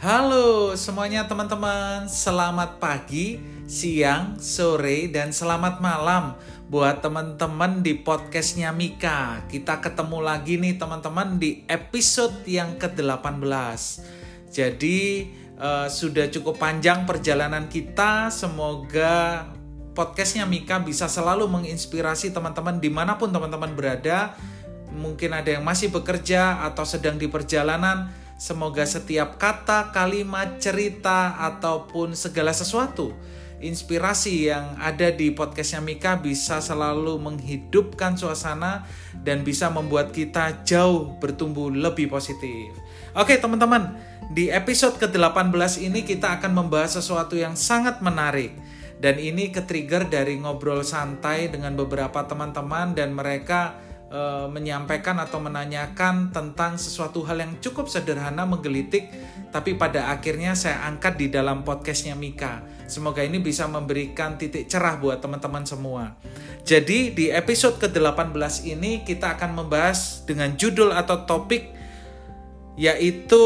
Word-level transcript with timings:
Halo 0.00 0.72
semuanya 0.80 1.28
teman-teman, 1.28 2.08
selamat 2.08 2.80
pagi, 2.80 3.36
siang, 3.68 4.40
sore, 4.40 5.12
dan 5.12 5.28
selamat 5.28 5.76
malam 5.84 6.40
buat 6.72 7.04
teman-teman 7.04 7.84
di 7.84 8.00
podcastnya 8.00 8.72
Mika. 8.72 9.44
Kita 9.44 9.76
ketemu 9.76 10.24
lagi 10.24 10.56
nih 10.56 10.80
teman-teman 10.80 11.36
di 11.36 11.68
episode 11.68 12.32
yang 12.48 12.80
ke-18. 12.80 13.80
Jadi 14.48 15.28
uh, 15.60 15.84
sudah 15.92 16.32
cukup 16.32 16.56
panjang 16.56 17.04
perjalanan 17.04 17.68
kita, 17.68 18.32
semoga 18.32 19.52
podcastnya 19.92 20.48
Mika 20.48 20.80
bisa 20.80 21.12
selalu 21.12 21.44
menginspirasi 21.44 22.32
teman-teman 22.32 22.80
di 22.80 22.88
mana 22.88 23.20
pun 23.20 23.28
teman-teman 23.28 23.76
berada. 23.76 24.32
Mungkin 24.96 25.28
ada 25.36 25.60
yang 25.60 25.60
masih 25.60 25.92
bekerja 25.92 26.64
atau 26.64 26.88
sedang 26.88 27.20
di 27.20 27.28
perjalanan, 27.28 28.08
Semoga 28.40 28.88
setiap 28.88 29.36
kata, 29.36 29.92
kalimat, 29.92 30.56
cerita, 30.56 31.36
ataupun 31.36 32.16
segala 32.16 32.56
sesuatu 32.56 33.12
inspirasi 33.60 34.48
yang 34.48 34.80
ada 34.80 35.12
di 35.12 35.36
podcastnya 35.36 35.84
Mika 35.84 36.16
bisa 36.16 36.64
selalu 36.64 37.20
menghidupkan 37.20 38.16
suasana 38.16 38.88
dan 39.20 39.44
bisa 39.44 39.68
membuat 39.68 40.16
kita 40.16 40.64
jauh 40.64 41.20
bertumbuh 41.20 41.68
lebih 41.68 42.08
positif. 42.08 42.72
Oke 43.12 43.36
teman-teman, 43.36 44.00
di 44.32 44.48
episode 44.48 44.96
ke-18 44.96 45.84
ini 45.84 46.00
kita 46.08 46.40
akan 46.40 46.64
membahas 46.64 46.96
sesuatu 46.98 47.36
yang 47.36 47.54
sangat 47.54 48.00
menarik. 48.00 48.56
Dan 49.00 49.16
ini 49.16 49.48
ke-trigger 49.48 50.12
dari 50.12 50.36
ngobrol 50.36 50.84
santai 50.84 51.48
dengan 51.48 51.72
beberapa 51.72 52.20
teman-teman 52.28 52.92
dan 52.92 53.16
mereka 53.16 53.80
e, 54.10 54.20
menyampaikan 54.50 55.16
atau 55.22 55.38
menanyakan 55.38 56.34
tentang 56.34 56.76
sesuatu 56.76 57.22
hal 57.22 57.38
yang 57.38 57.52
cukup 57.62 57.86
sederhana 57.86 58.42
menggelitik 58.44 59.08
tapi 59.54 59.78
pada 59.78 60.10
akhirnya 60.10 60.58
saya 60.58 60.84
angkat 60.86 61.16
di 61.16 61.26
dalam 61.30 61.62
podcastnya 61.62 62.18
Mika. 62.18 62.62
Semoga 62.90 63.22
ini 63.22 63.38
bisa 63.38 63.70
memberikan 63.70 64.34
titik 64.34 64.66
cerah 64.66 64.98
buat 64.98 65.22
teman-teman 65.22 65.62
semua. 65.62 66.18
Jadi 66.66 67.14
di 67.14 67.30
episode 67.30 67.78
ke-18 67.78 68.66
ini 68.66 69.06
kita 69.06 69.38
akan 69.38 69.62
membahas 69.62 70.26
dengan 70.26 70.54
judul 70.58 70.90
atau 70.90 71.22
topik 71.22 71.70
yaitu 72.78 73.44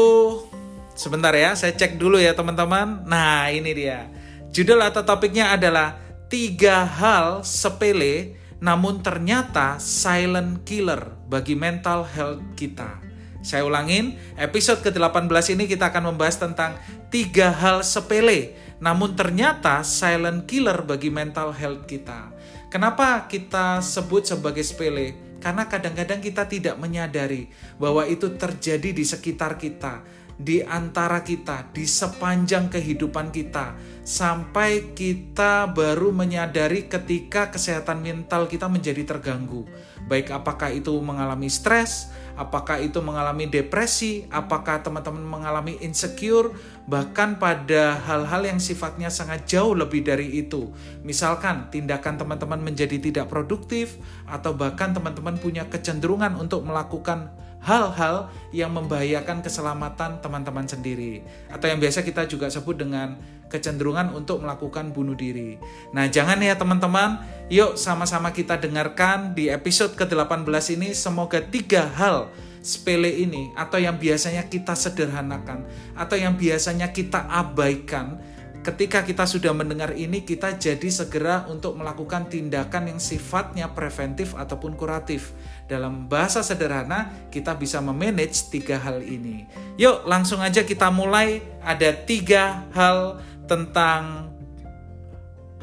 sebentar 0.95 1.35
ya 1.35 1.53
saya 1.53 1.73
cek 1.77 2.01
dulu 2.01 2.17
ya 2.17 2.33
teman-teman. 2.33 3.05
Nah 3.05 3.49
ini 3.53 3.73
dia. 3.73 4.09
Judul 4.49 4.81
atau 4.81 5.05
topiknya 5.05 5.53
adalah 5.53 5.99
tiga 6.29 6.85
hal 6.85 7.45
sepele 7.45 8.44
namun 8.65 9.05
ternyata 9.05 9.77
silent 9.77 10.65
killer 10.65 11.13
bagi 11.29 11.53
mental 11.53 12.01
health 12.01 12.41
kita. 12.57 12.97
Saya 13.45 13.61
ulangin, 13.61 14.17
episode 14.41 14.81
ke-18 14.81 15.53
ini 15.53 15.69
kita 15.69 15.93
akan 15.93 16.09
membahas 16.09 16.41
tentang 16.41 16.73
tiga 17.13 17.53
hal 17.53 17.85
sepele, 17.85 18.57
namun 18.81 19.13
ternyata 19.13 19.85
silent 19.85 20.49
killer 20.49 20.81
bagi 20.81 21.13
mental 21.13 21.53
health 21.53 21.85
kita. 21.85 22.33
Kenapa 22.73 23.29
kita 23.29 23.85
sebut 23.85 24.25
sebagai 24.25 24.65
sepele? 24.65 25.13
Karena 25.37 25.69
kadang-kadang 25.69 26.25
kita 26.25 26.49
tidak 26.49 26.81
menyadari 26.81 27.53
bahwa 27.77 28.01
itu 28.09 28.33
terjadi 28.33 28.97
di 28.97 29.05
sekitar 29.05 29.61
kita 29.61 30.01
di 30.35 30.59
antara 30.59 31.23
kita, 31.23 31.71
di 31.71 31.87
sepanjang 31.87 32.67
kehidupan 32.67 33.31
kita, 33.31 33.75
sampai 34.03 34.91
kita 34.91 35.71
baru 35.71 36.11
menyadari 36.11 36.91
ketika 36.91 37.49
kesehatan 37.49 38.03
mental 38.03 38.51
kita 38.51 38.67
menjadi 38.67 39.15
terganggu. 39.15 39.63
Baik 40.05 40.29
apakah 40.35 40.69
itu 40.69 40.93
mengalami 41.01 41.49
stres, 41.49 42.13
apakah 42.37 42.77
itu 42.83 42.99
mengalami 43.01 43.47
depresi, 43.49 44.27
apakah 44.29 44.83
teman-teman 44.83 45.23
mengalami 45.23 45.79
insecure, 45.81 46.53
bahkan 46.85 47.39
pada 47.41 47.97
hal-hal 48.05 48.45
yang 48.45 48.59
sifatnya 48.61 49.09
sangat 49.09 49.49
jauh 49.49 49.73
lebih 49.73 50.05
dari 50.05 50.45
itu. 50.45 50.69
Misalkan 51.01 51.73
tindakan 51.73 52.21
teman-teman 52.21 52.61
menjadi 52.61 53.01
tidak 53.01 53.31
produktif, 53.31 53.97
atau 54.29 54.53
bahkan 54.53 54.93
teman-teman 54.93 55.39
punya 55.39 55.65
kecenderungan 55.65 56.37
untuk 56.37 56.61
melakukan 56.67 57.33
hal-hal 57.65 58.29
yang 58.53 58.69
membahayakan 58.71 59.41
keselamatan 59.41 60.21
teman-teman 60.21 60.69
sendiri 60.69 61.25
atau 61.49 61.65
yang 61.65 61.81
biasa 61.81 62.05
kita 62.05 62.29
juga 62.29 62.47
sebut 62.47 62.77
dengan 62.77 63.17
kecenderungan 63.49 64.13
untuk 64.13 64.45
melakukan 64.45 64.93
bunuh 64.93 65.17
diri. 65.17 65.57
Nah, 65.89 66.05
jangan 66.05 66.37
ya 66.41 66.53
teman-teman, 66.53 67.25
yuk 67.49 67.77
sama-sama 67.77 68.29
kita 68.29 68.61
dengarkan 68.61 69.33
di 69.33 69.49
episode 69.49 69.97
ke-18 69.97 70.77
ini 70.77 70.93
semoga 70.93 71.41
tiga 71.41 71.89
hal 71.89 72.29
sepele 72.61 73.09
ini 73.09 73.53
atau 73.53 73.77
yang 73.77 73.97
biasanya 74.01 74.49
kita 74.49 74.73
sederhanakan 74.73 75.69
atau 75.93 76.17
yang 76.17 76.33
biasanya 76.33 76.89
kita 76.89 77.29
abaikan 77.29 78.17
ketika 78.65 79.05
kita 79.05 79.29
sudah 79.29 79.53
mendengar 79.53 79.93
ini, 79.93 80.25
kita 80.25 80.57
jadi 80.57 80.89
segera 80.89 81.45
untuk 81.45 81.77
melakukan 81.77 82.25
tindakan 82.25 82.89
yang 82.89 82.97
sifatnya 82.97 83.69
preventif 83.77 84.33
ataupun 84.33 84.73
kuratif. 84.73 85.37
Dalam 85.65 86.05
bahasa 86.05 86.45
sederhana, 86.45 87.09
kita 87.33 87.57
bisa 87.57 87.81
memanage 87.81 88.53
tiga 88.53 88.77
hal 88.77 89.01
ini. 89.01 89.49
Yuk, 89.81 90.05
langsung 90.05 90.37
aja 90.37 90.61
kita 90.61 90.93
mulai. 90.93 91.41
Ada 91.65 92.05
tiga 92.05 92.69
hal 92.69 93.17
tentang 93.49 94.29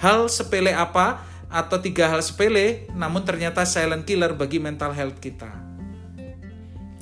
hal 0.03 0.27
sepele 0.27 0.75
apa 0.75 1.23
atau 1.47 1.79
tiga 1.79 2.11
hal 2.11 2.19
sepele, 2.19 2.91
namun 2.99 3.23
ternyata 3.23 3.63
silent 3.63 4.03
killer 4.03 4.35
bagi 4.35 4.59
mental 4.59 4.91
health 4.91 5.23
kita. 5.23 5.55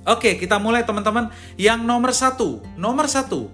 Oke, 0.05 0.37
kita 0.37 0.61
mulai 0.61 0.85
teman-teman. 0.85 1.33
Yang 1.57 1.81
nomor 1.85 2.13
satu, 2.13 2.61
nomor 2.77 3.09
satu, 3.09 3.49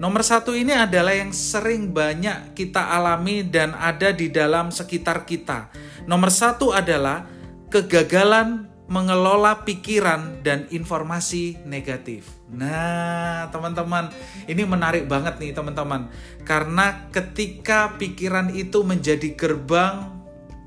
Nomor 0.00 0.24
satu 0.24 0.56
ini 0.56 0.72
adalah 0.72 1.12
yang 1.12 1.28
sering 1.28 1.92
banyak 1.92 2.56
kita 2.56 2.88
alami 2.96 3.44
dan 3.44 3.76
ada 3.76 4.16
di 4.16 4.32
dalam 4.32 4.72
sekitar 4.72 5.28
kita. 5.28 5.68
Nomor 6.08 6.32
satu 6.32 6.72
adalah 6.72 7.28
kegagalan 7.70 8.68
mengelola 8.90 9.62
pikiran 9.62 10.42
dan 10.42 10.66
informasi 10.74 11.62
negatif. 11.62 12.26
Nah, 12.50 13.46
teman-teman, 13.54 14.10
ini 14.50 14.66
menarik 14.66 15.06
banget 15.06 15.38
nih, 15.38 15.54
teman-teman, 15.54 16.10
karena 16.42 17.06
ketika 17.14 17.94
pikiran 17.94 18.50
itu 18.50 18.82
menjadi 18.82 19.30
gerbang 19.38 20.19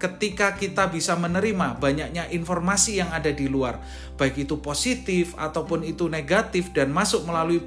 ketika 0.03 0.59
kita 0.59 0.91
bisa 0.91 1.15
menerima 1.15 1.79
banyaknya 1.79 2.27
informasi 2.27 2.99
yang 2.99 3.07
ada 3.15 3.31
di 3.31 3.47
luar, 3.47 3.79
baik 4.19 4.43
itu 4.43 4.59
positif 4.59 5.31
ataupun 5.39 5.87
itu 5.87 6.11
negatif 6.11 6.75
dan 6.75 6.91
masuk 6.91 7.23
melalui 7.23 7.63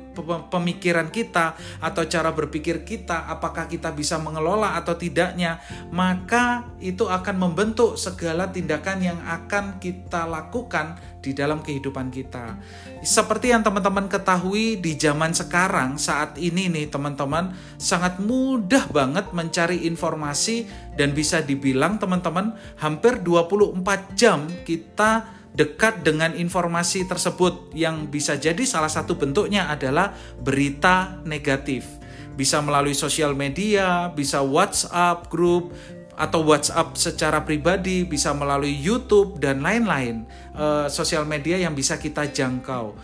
pemikiran 0.53 1.09
kita 1.09 1.57
atau 1.81 2.05
cara 2.05 2.37
berpikir 2.37 2.85
kita, 2.85 3.25
apakah 3.33 3.65
kita 3.73 3.89
bisa 3.97 4.21
mengelola 4.21 4.77
atau 4.77 5.01
tidaknya, 5.01 5.65
maka 5.89 6.69
itu 6.77 7.09
akan 7.09 7.41
membentuk 7.41 7.97
segala 7.97 8.53
tindakan 8.53 9.01
yang 9.01 9.19
akan 9.25 9.81
kita 9.81 10.29
lakukan 10.29 11.01
di 11.26 11.34
dalam 11.34 11.59
kehidupan 11.59 12.14
kita. 12.14 12.54
Seperti 13.03 13.50
yang 13.50 13.66
teman-teman 13.66 14.06
ketahui 14.06 14.78
di 14.78 14.94
zaman 14.94 15.34
sekarang 15.34 15.98
saat 15.98 16.38
ini 16.38 16.70
nih 16.70 16.87
teman-teman 16.87 17.50
sangat 17.75 18.22
mudah 18.22 18.87
banget 18.94 19.34
mencari 19.34 19.82
informasi 19.91 20.70
dan 20.94 21.10
bisa 21.10 21.42
dibilang 21.42 21.98
teman-teman 21.98 22.54
hampir 22.78 23.19
24 23.19 24.14
jam 24.14 24.47
kita 24.62 25.34
dekat 25.56 26.04
dengan 26.04 26.37
informasi 26.37 27.09
tersebut 27.09 27.72
yang 27.72 28.06
bisa 28.06 28.37
jadi 28.37 28.60
salah 28.62 28.93
satu 28.93 29.16
bentuknya 29.16 29.72
adalah 29.72 30.14
berita 30.38 31.19
negatif. 31.25 31.88
Bisa 32.37 32.60
melalui 32.60 32.93
sosial 32.93 33.32
media, 33.32 34.12
bisa 34.12 34.44
WhatsApp 34.44 35.32
grup, 35.32 35.72
atau 36.16 36.41
WhatsApp 36.43 36.97
secara 36.97 37.44
pribadi, 37.44 38.09
bisa 38.09 38.32
melalui 38.32 38.72
YouTube 38.72 39.37
dan 39.37 39.60
lain-lain 39.60 40.25
uh, 40.56 40.88
sosial 40.88 41.29
media 41.29 41.61
yang 41.61 41.76
bisa 41.76 42.00
kita 42.00 42.32
jangkau. 42.32 42.96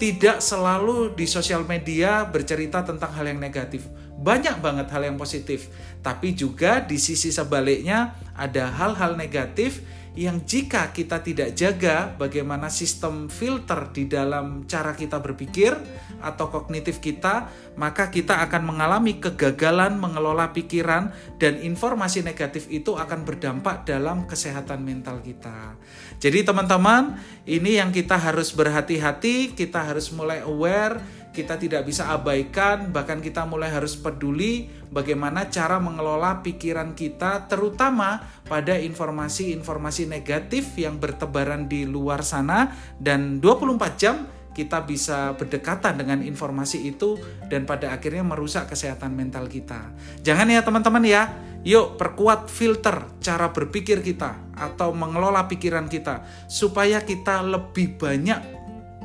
Tidak 0.00 0.40
selalu 0.40 1.12
di 1.12 1.28
sosial 1.28 1.66
media 1.68 2.24
bercerita 2.24 2.80
tentang 2.80 3.12
hal 3.12 3.28
yang 3.28 3.42
negatif. 3.42 3.84
Banyak 4.16 4.62
banget 4.64 4.88
hal 4.88 5.02
yang 5.04 5.18
positif, 5.20 5.68
tapi 6.00 6.32
juga 6.32 6.80
di 6.80 6.96
sisi 6.96 7.28
sebaliknya 7.28 8.16
ada 8.32 8.70
hal-hal 8.70 9.18
negatif 9.18 9.84
yang 10.18 10.42
jika 10.42 10.90
kita 10.90 11.22
tidak 11.22 11.54
jaga 11.54 12.10
bagaimana 12.18 12.66
sistem 12.66 13.30
filter 13.30 13.94
di 13.94 14.10
dalam 14.10 14.66
cara 14.66 14.98
kita 14.98 15.22
berpikir 15.22 15.70
atau 16.18 16.50
kognitif 16.50 16.98
kita, 16.98 17.46
maka 17.78 18.10
kita 18.10 18.42
akan 18.42 18.74
mengalami 18.74 19.22
kegagalan 19.22 19.96
mengelola 19.96 20.50
pikiran 20.50 21.14
dan 21.38 21.62
informasi 21.62 22.26
negatif 22.26 22.66
itu 22.68 22.98
akan 22.98 23.22
berdampak 23.22 23.86
dalam 23.86 24.26
kesehatan 24.26 24.82
mental 24.82 25.22
kita. 25.22 25.78
Jadi 26.18 26.42
teman-teman, 26.42 27.16
ini 27.46 27.78
yang 27.78 27.94
kita 27.94 28.18
harus 28.18 28.50
berhati-hati, 28.52 29.54
kita 29.54 29.80
harus 29.80 30.10
mulai 30.10 30.42
aware 30.42 31.00
kita 31.30 31.54
tidak 31.56 31.86
bisa 31.86 32.10
abaikan, 32.10 32.90
bahkan 32.90 33.22
kita 33.22 33.46
mulai 33.46 33.70
harus 33.70 33.94
peduli 33.94 34.66
bagaimana 34.90 35.46
cara 35.46 35.78
mengelola 35.78 36.42
pikiran 36.42 36.98
kita, 36.98 37.46
terutama 37.46 38.22
pada 38.50 38.74
informasi-informasi 38.74 40.10
negatif 40.10 40.74
yang 40.74 40.98
bertebaran 40.98 41.70
di 41.70 41.86
luar 41.86 42.26
sana, 42.26 42.74
dan 42.98 43.38
24 43.38 43.94
jam 43.94 44.26
kita 44.50 44.82
bisa 44.82 45.38
berdekatan 45.38 45.94
dengan 45.94 46.18
informasi 46.26 46.82
itu 46.90 47.14
dan 47.46 47.64
pada 47.64 47.94
akhirnya 47.94 48.26
merusak 48.26 48.66
kesehatan 48.74 49.14
mental 49.14 49.46
kita. 49.46 49.94
Jangan 50.26 50.50
ya 50.50 50.60
teman-teman 50.66 51.04
ya. 51.06 51.22
Yuk 51.60 52.00
perkuat 52.00 52.48
filter 52.48 53.20
cara 53.20 53.52
berpikir 53.52 54.00
kita 54.00 54.32
atau 54.56 54.96
mengelola 54.96 55.44
pikiran 55.44 55.92
kita 55.92 56.24
supaya 56.48 57.04
kita 57.04 57.44
lebih 57.44 58.00
banyak 58.00 58.59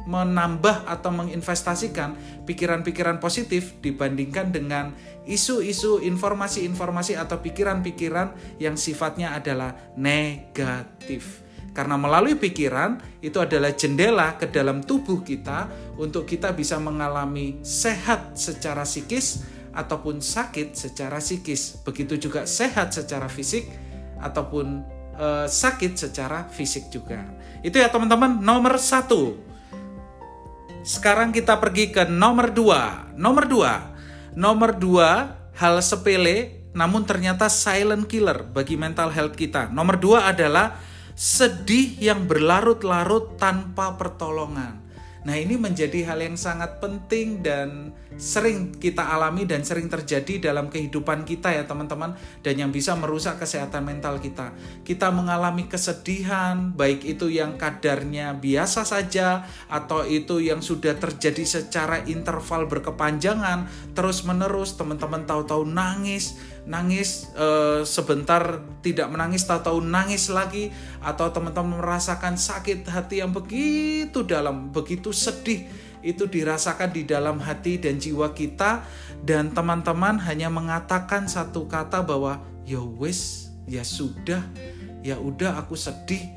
menambah 0.06 0.86
atau 0.86 1.10
menginvestasikan 1.10 2.14
pikiran-pikiran 2.46 3.18
positif 3.18 3.78
dibandingkan 3.82 4.54
dengan 4.54 4.94
isu-isu, 5.26 6.02
informasi-informasi 6.06 7.18
atau 7.18 7.42
pikiran-pikiran 7.42 8.58
yang 8.62 8.78
sifatnya 8.78 9.34
adalah 9.34 9.74
negatif. 9.98 11.46
Karena 11.76 12.00
melalui 12.00 12.40
pikiran 12.40 13.20
itu 13.20 13.36
adalah 13.36 13.76
jendela 13.76 14.40
ke 14.40 14.48
dalam 14.48 14.80
tubuh 14.80 15.20
kita 15.28 15.68
untuk 16.00 16.24
kita 16.24 16.56
bisa 16.56 16.80
mengalami 16.80 17.60
sehat 17.68 18.40
secara 18.40 18.88
psikis 18.88 19.44
ataupun 19.76 20.24
sakit 20.24 20.72
secara 20.72 21.20
psikis. 21.20 21.84
Begitu 21.84 22.16
juga 22.16 22.48
sehat 22.48 22.96
secara 22.96 23.28
fisik 23.28 23.68
ataupun 24.24 24.88
e, 25.20 25.28
sakit 25.52 26.00
secara 26.00 26.48
fisik 26.48 26.88
juga. 26.88 27.20
Itu 27.60 27.76
ya 27.76 27.92
teman-teman 27.92 28.40
nomor 28.40 28.80
satu. 28.80 29.36
Sekarang 30.86 31.34
kita 31.34 31.58
pergi 31.58 31.90
ke 31.90 32.06
nomor 32.06 32.54
dua. 32.54 33.10
Nomor 33.18 33.50
dua. 33.50 33.74
Nomor 34.38 34.78
dua 34.78 35.34
hal 35.58 35.82
sepele 35.82 36.62
namun 36.78 37.08
ternyata 37.10 37.50
silent 37.50 38.06
killer 38.06 38.46
bagi 38.46 38.78
mental 38.78 39.10
health 39.10 39.34
kita. 39.34 39.74
Nomor 39.74 39.98
dua 39.98 40.30
adalah 40.30 40.78
sedih 41.18 41.98
yang 41.98 42.30
berlarut-larut 42.30 43.34
tanpa 43.42 43.98
pertolongan. 43.98 44.85
Nah, 45.26 45.34
ini 45.42 45.58
menjadi 45.58 46.06
hal 46.06 46.22
yang 46.22 46.38
sangat 46.38 46.78
penting 46.78 47.42
dan 47.42 47.90
sering 48.16 48.70
kita 48.78 49.02
alami 49.02 49.50
dan 49.50 49.66
sering 49.66 49.90
terjadi 49.90 50.54
dalam 50.54 50.70
kehidupan 50.70 51.26
kita 51.26 51.50
ya 51.50 51.66
teman-teman 51.66 52.14
dan 52.46 52.56
yang 52.56 52.70
bisa 52.70 52.94
merusak 52.94 53.42
kesehatan 53.42 53.90
mental 53.90 54.22
kita. 54.22 54.54
Kita 54.86 55.10
mengalami 55.10 55.66
kesedihan 55.66 56.78
baik 56.78 57.02
itu 57.04 57.34
yang 57.34 57.58
kadarnya 57.58 58.38
biasa 58.38 58.86
saja 58.86 59.50
atau 59.66 60.06
itu 60.06 60.46
yang 60.46 60.62
sudah 60.62 60.94
terjadi 60.94 61.42
secara 61.42 62.06
interval 62.06 62.70
berkepanjangan 62.70 63.66
terus-menerus 63.98 64.78
teman-teman 64.78 65.26
tahu-tahu 65.26 65.66
nangis 65.66 66.38
nangis 66.66 67.30
e, 67.38 67.48
sebentar 67.86 68.62
tidak 68.82 69.08
menangis 69.14 69.46
tahu-tahu 69.46 69.86
nangis 69.86 70.34
lagi 70.34 70.74
atau 71.00 71.30
teman-teman 71.30 71.78
merasakan 71.78 72.36
sakit 72.36 72.90
hati 72.90 73.22
yang 73.22 73.32
begitu 73.32 74.26
dalam, 74.26 74.74
begitu 74.74 75.14
sedih 75.14 75.70
itu 76.06 76.30
dirasakan 76.30 76.94
di 76.94 77.02
dalam 77.06 77.42
hati 77.42 77.82
dan 77.82 77.98
jiwa 77.98 78.34
kita. 78.38 78.86
Dan 79.26 79.58
teman-teman 79.58 80.22
hanya 80.22 80.54
mengatakan 80.54 81.26
satu 81.26 81.66
kata 81.66 82.06
bahwa 82.06 82.46
ya 82.62 82.78
wis 82.78 83.50
ya 83.66 83.82
sudah 83.82 84.46
ya 85.02 85.18
udah 85.18 85.58
aku 85.62 85.74
sedih 85.74 86.35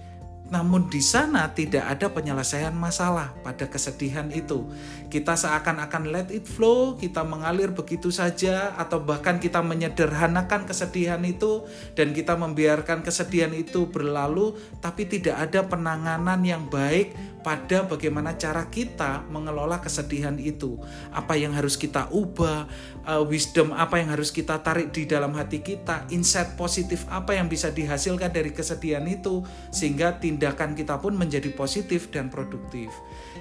namun 0.48 0.88
di 0.88 1.04
sana 1.04 1.52
tidak 1.52 1.84
ada 1.84 2.08
penyelesaian 2.08 2.72
masalah 2.72 3.36
pada 3.44 3.68
kesedihan 3.68 4.24
itu. 4.32 4.64
Kita 5.12 5.36
seakan-akan 5.36 6.08
let 6.08 6.28
it 6.32 6.48
flow, 6.48 6.96
kita 6.96 7.20
mengalir 7.24 7.72
begitu 7.72 8.08
saja 8.08 8.72
atau 8.80 9.00
bahkan 9.00 9.36
kita 9.36 9.60
menyederhanakan 9.60 10.64
kesedihan 10.64 11.20
itu 11.24 11.68
dan 11.92 12.16
kita 12.16 12.36
membiarkan 12.36 13.04
kesedihan 13.04 13.52
itu 13.52 13.88
berlalu 13.92 14.56
tapi 14.80 15.04
tidak 15.04 15.36
ada 15.36 15.68
penanganan 15.68 16.40
yang 16.40 16.64
baik 16.68 17.12
pada 17.44 17.86
bagaimana 17.86 18.36
cara 18.36 18.68
kita 18.68 19.24
mengelola 19.32 19.80
kesedihan 19.80 20.36
itu. 20.36 20.76
Apa 21.12 21.36
yang 21.36 21.56
harus 21.56 21.76
kita 21.80 22.08
ubah, 22.12 22.68
uh, 23.08 23.24
wisdom 23.24 23.72
apa 23.72 23.96
yang 24.00 24.12
harus 24.12 24.28
kita 24.28 24.60
tarik 24.60 24.92
di 24.92 25.08
dalam 25.08 25.32
hati 25.32 25.64
kita, 25.64 26.04
insight 26.12 26.60
positif 26.60 27.08
apa 27.08 27.32
yang 27.32 27.48
bisa 27.48 27.72
dihasilkan 27.72 28.28
dari 28.28 28.52
kesedihan 28.52 29.04
itu 29.08 29.40
sehingga 29.72 30.20
kita 30.72 31.02
pun 31.02 31.18
menjadi 31.18 31.50
positif 31.52 32.08
dan 32.14 32.30
produktif. 32.32 32.88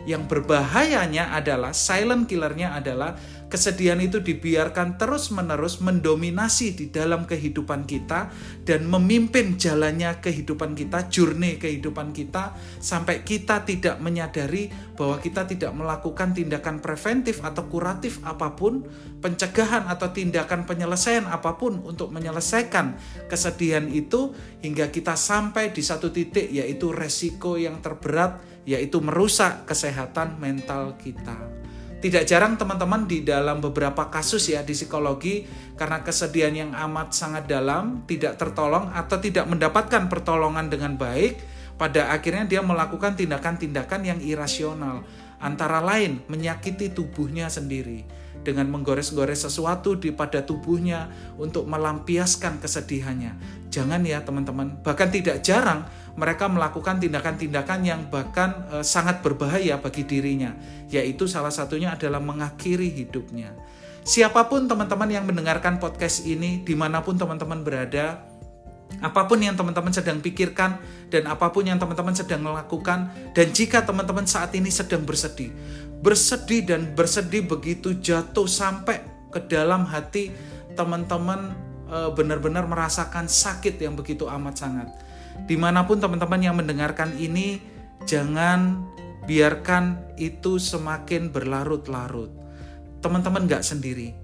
Yang 0.04 0.28
berbahayanya 0.28 1.32
adalah 1.32 1.72
silent 1.72 2.26
killernya 2.28 2.74
adalah 2.74 3.16
kesedihan 3.48 4.00
itu 4.04 4.20
dibiarkan 4.20 5.00
terus-menerus 5.00 5.80
mendominasi 5.80 6.76
di 6.76 6.86
dalam 6.92 7.24
kehidupan 7.24 7.88
kita 7.88 8.32
dan 8.68 8.88
memimpin 8.88 9.56
jalannya 9.56 10.20
kehidupan 10.20 10.76
kita, 10.76 11.08
journey 11.08 11.56
kehidupan 11.56 12.12
kita 12.12 12.56
sampai 12.80 13.24
kita 13.24 13.64
tidak 13.64 14.04
menyadari 14.04 14.68
bahwa 15.00 15.20
kita 15.24 15.48
tidak 15.48 15.72
melakukan 15.72 16.36
tindakan 16.36 16.84
preventif 16.84 17.40
atau 17.40 17.66
kuratif 17.72 18.20
apa 18.28 18.54
pun, 18.54 18.84
pencegahan 19.24 19.88
atau 19.88 20.12
tindakan 20.12 20.68
penyelesaian 20.68 21.26
apa 21.28 21.56
pun 21.56 21.80
untuk 21.88 22.12
menyelesaikan 22.12 23.00
kesedihan 23.32 23.88
itu 23.88 24.36
hingga 24.60 24.92
kita 24.92 25.16
sampai 25.16 25.72
di 25.72 25.80
satu 25.80 26.12
titik 26.12 26.52
yaitu 26.52 26.92
resiko 26.92 27.56
yang 27.56 27.80
terberat 27.80 28.44
yaitu 28.68 29.00
merusak 29.00 29.64
kesehatan 29.64 30.36
mental 30.44 31.00
kita. 31.00 31.40
Tidak 31.98 32.30
jarang 32.30 32.62
teman-teman 32.62 33.10
di 33.10 33.26
dalam 33.26 33.58
beberapa 33.58 34.06
kasus 34.14 34.54
ya 34.54 34.62
di 34.62 34.78
psikologi 34.78 35.50
karena 35.74 36.06
kesedihan 36.06 36.54
yang 36.54 36.72
amat 36.78 37.10
sangat 37.10 37.50
dalam 37.50 38.06
tidak 38.06 38.38
tertolong 38.38 38.94
atau 38.94 39.18
tidak 39.18 39.50
mendapatkan 39.50 40.06
pertolongan 40.06 40.70
dengan 40.70 40.94
baik, 40.94 41.42
pada 41.74 42.14
akhirnya 42.14 42.46
dia 42.46 42.62
melakukan 42.62 43.18
tindakan-tindakan 43.18 44.02
yang 44.06 44.20
irasional, 44.22 45.02
antara 45.38 45.84
lain 45.84 46.22
menyakiti 46.30 46.94
tubuhnya 46.94 47.50
sendiri 47.50 48.06
dengan 48.48 48.72
menggores-gores 48.72 49.44
sesuatu 49.44 50.00
di 50.00 50.16
pada 50.16 50.40
tubuhnya 50.40 51.12
untuk 51.36 51.68
melampiaskan 51.68 52.64
kesedihannya. 52.64 53.36
Jangan 53.68 54.00
ya 54.08 54.24
teman-teman, 54.24 54.80
bahkan 54.80 55.12
tidak 55.12 55.44
jarang 55.44 55.84
mereka 56.16 56.48
melakukan 56.48 56.98
tindakan-tindakan 57.04 57.80
yang 57.84 58.02
bahkan 58.08 58.66
e, 58.72 58.76
sangat 58.88 59.20
berbahaya 59.20 59.78
bagi 59.84 60.08
dirinya, 60.08 60.56
yaitu 60.88 61.28
salah 61.28 61.52
satunya 61.52 61.94
adalah 61.94 62.24
mengakhiri 62.24 62.88
hidupnya. 62.88 63.52
Siapa 64.08 64.48
pun 64.48 64.72
teman-teman 64.72 65.12
yang 65.12 65.28
mendengarkan 65.28 65.84
podcast 65.84 66.24
ini, 66.24 66.64
di 66.64 66.74
mana 66.80 67.04
pun 67.04 67.20
teman-teman 67.20 67.60
berada, 67.68 68.24
apa 68.98 69.30
pun 69.30 69.38
yang 69.38 69.54
teman-teman 69.54 69.94
sedang 69.94 70.18
pikirkan 70.24 70.82
dan 71.14 71.30
apa 71.30 71.54
pun 71.54 71.62
yang 71.68 71.78
teman-teman 71.78 72.18
sedang 72.18 72.42
melakukan, 72.42 73.14
dan 73.38 73.48
jika 73.54 73.86
teman-teman 73.86 74.26
saat 74.26 74.58
ini 74.58 74.74
sedang 74.74 75.06
bersedih, 75.06 75.54
bersedih 76.02 76.66
dan 76.66 76.82
bersedih 76.98 77.46
begitu 77.46 77.94
jatuh 78.02 78.50
sampai 78.50 79.06
ke 79.30 79.46
dalam 79.46 79.86
hati 79.86 80.34
teman-teman 80.74 81.54
e, 81.90 81.98
benar-benar 82.14 82.66
merasakan 82.66 83.30
sakit 83.30 83.78
yang 83.82 83.94
begitu 83.98 84.26
amat 84.30 84.56
sangat 84.62 84.90
Di 85.46 85.54
mana 85.54 85.86
pun 85.86 86.02
teman-teman 86.02 86.42
yang 86.42 86.58
mendengarkan 86.58 87.14
ini, 87.22 87.62
jangan 88.10 88.82
biarkan 89.30 90.18
itu 90.18 90.58
semakin 90.58 91.30
berlarut-larut. 91.30 92.34
Teman-teman 93.06 93.46
nggak 93.46 93.62
sendiri, 93.62 94.18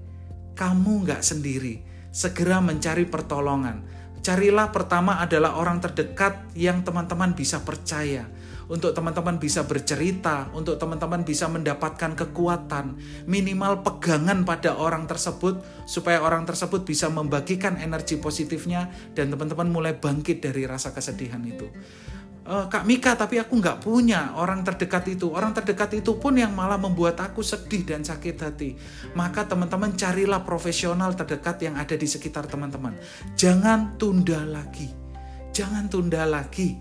kamu 0.57 1.05
nggak 1.05 1.21
sendiri. 1.21 1.85
Segera 2.09 2.57
mencari 2.65 3.05
pertolongan. 3.05 3.85
Carilah 4.23 4.71
pertama 4.71 5.19
adalah 5.19 5.59
orang 5.59 5.83
terdekat 5.83 6.47
yang 6.55 6.79
teman-teman 6.87 7.35
bisa 7.35 7.59
percaya 7.59 8.23
untuk 8.71 8.95
teman-teman 8.95 9.35
bisa 9.35 9.67
bercerita, 9.67 10.47
untuk 10.55 10.79
teman-teman 10.79 11.27
bisa 11.27 11.51
mendapatkan 11.51 12.15
kekuatan, 12.15 12.95
minimal 13.27 13.83
pegangan 13.83 14.47
pada 14.47 14.79
orang 14.79 15.03
tersebut 15.03 15.59
supaya 15.83 16.23
orang 16.23 16.47
tersebut 16.47 16.87
bisa 16.87 17.11
membagikan 17.11 17.75
energi 17.75 18.15
positifnya 18.15 18.87
dan 19.11 19.27
teman-teman 19.27 19.67
mulai 19.67 19.93
bangkit 19.99 20.39
dari 20.39 20.63
rasa 20.63 20.95
kesedihan 20.95 21.43
itu. 21.43 21.67
Uh, 22.43 22.67
Kak 22.67 22.83
Mika, 22.83 23.15
tapi 23.15 23.39
aku 23.39 23.55
nggak 23.55 23.79
punya 23.79 24.35
orang 24.35 24.67
terdekat 24.67 25.07
itu. 25.07 25.31
Orang 25.31 25.55
terdekat 25.55 25.95
itu 25.95 26.19
pun 26.19 26.35
yang 26.35 26.51
malah 26.51 26.75
membuat 26.75 27.15
aku 27.23 27.39
sedih 27.39 27.87
dan 27.87 28.03
sakit 28.03 28.35
hati. 28.35 28.75
Maka 29.15 29.47
teman-teman 29.47 29.95
carilah 29.95 30.43
profesional 30.43 31.15
terdekat 31.15 31.63
yang 31.63 31.79
ada 31.79 31.95
di 31.95 32.03
sekitar 32.03 32.43
teman-teman. 32.51 32.99
Jangan 33.39 33.95
tunda 33.95 34.43
lagi. 34.43 34.91
Jangan 35.55 35.87
tunda 35.87 36.27
lagi 36.27 36.75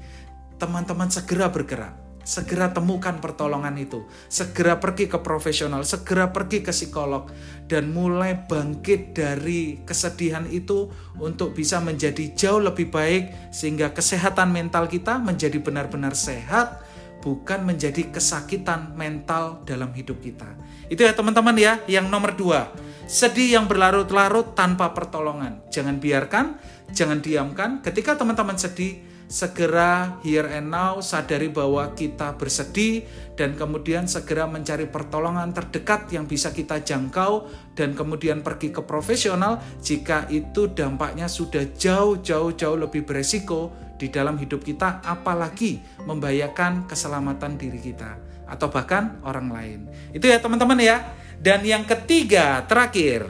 teman-teman 0.58 1.06
segera 1.10 1.46
bergerak. 1.46 2.01
Segera 2.22 2.70
temukan 2.70 3.18
pertolongan 3.18 3.74
itu, 3.82 4.06
segera 4.30 4.78
pergi 4.78 5.10
ke 5.10 5.18
profesional, 5.18 5.82
segera 5.82 6.30
pergi 6.30 6.62
ke 6.62 6.70
psikolog, 6.70 7.26
dan 7.66 7.90
mulai 7.90 8.46
bangkit 8.46 9.10
dari 9.10 9.82
kesedihan 9.82 10.46
itu 10.46 10.86
untuk 11.18 11.50
bisa 11.58 11.82
menjadi 11.82 12.30
jauh 12.38 12.62
lebih 12.62 12.94
baik, 12.94 13.50
sehingga 13.50 13.90
kesehatan 13.90 14.54
mental 14.54 14.86
kita 14.86 15.18
menjadi 15.18 15.58
benar-benar 15.58 16.14
sehat, 16.14 16.86
bukan 17.26 17.66
menjadi 17.66 18.06
kesakitan 18.14 18.94
mental 18.94 19.62
dalam 19.66 19.90
hidup 19.90 20.22
kita. 20.22 20.46
Itu 20.86 21.02
ya 21.02 21.14
teman-teman 21.18 21.58
ya, 21.58 21.82
yang 21.90 22.06
nomor 22.06 22.38
dua, 22.38 22.70
sedih 23.10 23.58
yang 23.58 23.66
berlarut-larut 23.66 24.54
tanpa 24.54 24.94
pertolongan. 24.94 25.62
Jangan 25.74 25.98
biarkan, 25.98 26.54
jangan 26.94 27.18
diamkan. 27.18 27.82
Ketika 27.82 28.14
teman-teman 28.14 28.54
sedih, 28.58 29.11
segera 29.32 30.20
here 30.20 30.44
and 30.44 30.68
now 30.68 31.00
sadari 31.00 31.48
bahwa 31.48 31.96
kita 31.96 32.36
bersedih 32.36 33.08
dan 33.32 33.56
kemudian 33.56 34.04
segera 34.04 34.44
mencari 34.44 34.84
pertolongan 34.84 35.56
terdekat 35.56 36.12
yang 36.12 36.28
bisa 36.28 36.52
kita 36.52 36.84
jangkau 36.84 37.48
dan 37.72 37.96
kemudian 37.96 38.44
pergi 38.44 38.68
ke 38.68 38.84
profesional 38.84 39.56
jika 39.80 40.28
itu 40.28 40.68
dampaknya 40.76 41.32
sudah 41.32 41.64
jauh-jauh 41.72 42.52
jauh 42.52 42.76
lebih 42.76 43.08
beresiko 43.08 43.72
di 43.96 44.12
dalam 44.12 44.36
hidup 44.36 44.60
kita 44.60 45.00
apalagi 45.00 45.80
membahayakan 46.04 46.84
keselamatan 46.84 47.56
diri 47.56 47.80
kita 47.80 48.20
atau 48.44 48.68
bahkan 48.68 49.16
orang 49.24 49.48
lain. 49.48 49.80
Itu 50.12 50.28
ya 50.28 50.36
teman-teman 50.44 50.76
ya. 50.76 51.00
Dan 51.40 51.64
yang 51.64 51.88
ketiga, 51.88 52.62
terakhir. 52.68 53.26